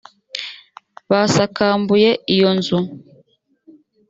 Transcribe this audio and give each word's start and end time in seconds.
basakambuye 1.11 2.09
iyo 2.33 2.49
nzu 2.57 2.77